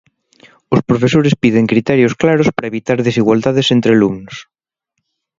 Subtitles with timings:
[0.75, 4.35] Os profesores piden criterios claros para evitar desigualdades entre alumnos.